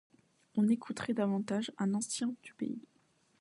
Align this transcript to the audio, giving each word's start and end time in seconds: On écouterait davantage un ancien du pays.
On 0.55 0.67
écouterait 0.67 1.13
davantage 1.13 1.71
un 1.77 1.93
ancien 1.93 2.33
du 2.41 2.55
pays. 2.55 2.81